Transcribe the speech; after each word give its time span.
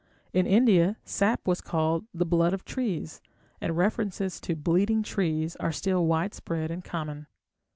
In 0.33 0.47
India 0.47 0.97
sap 1.05 1.47
was 1.47 1.61
called 1.61 2.07
the 2.11 2.25
"blood 2.25 2.53
of 2.55 2.65
trees", 2.65 3.21
and 3.61 3.77
references 3.77 4.39
to 4.41 4.55
"bleeding 4.55 5.03
trees" 5.03 5.55
are 5.57 5.71
still 5.71 6.07
widespread 6.07 6.71
and 6.71 6.83
common. 6.83 7.27